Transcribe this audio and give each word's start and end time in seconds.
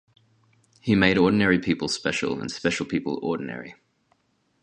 He 0.79 0.95
made 0.95 1.19
ordinary 1.19 1.59
people 1.59 1.87
special 1.87 2.41
and 2.41 2.49
special 2.49 2.87
people 2.87 3.19
ordinary. 3.21 3.75